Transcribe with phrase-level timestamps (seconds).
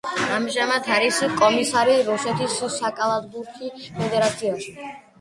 [0.35, 3.73] ამჟამად არის კომისარი რუსეთის საკალათბურთი
[4.03, 4.79] ფედერაციაში.